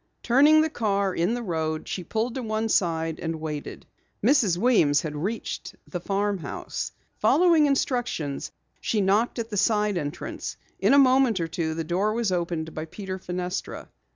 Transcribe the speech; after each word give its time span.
Turning 0.23 0.61
the 0.61 0.69
car 0.71 1.13
in 1.13 1.35
the 1.35 1.43
road, 1.43 1.87
she 1.87 2.03
pulled 2.03 2.33
to 2.33 2.41
one 2.41 2.67
side 2.67 3.19
and 3.19 3.39
waited. 3.39 3.85
Mrs. 4.25 4.57
Weems 4.57 5.01
had 5.03 5.15
reached 5.15 5.75
the 5.87 5.99
farmhouse. 5.99 6.91
Following 7.19 7.67
instructions, 7.67 8.51
she 8.79 8.99
knocked 8.99 9.37
at 9.37 9.51
the 9.51 9.57
side 9.57 9.99
entrance. 9.99 10.57
In 10.79 10.95
a 10.95 10.97
moment 10.97 11.39
or 11.39 11.47
two 11.47 11.75
the 11.75 11.83
door 11.83 12.13
was 12.13 12.31
opened 12.31 12.73
by 12.73 12.85
Peter 12.85 13.19
Fenestra. 13.19 13.89